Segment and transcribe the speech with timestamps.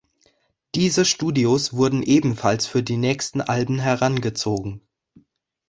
[0.73, 4.81] Diese Studios wurden ebenfalls für die nächsten Alben herangezogen.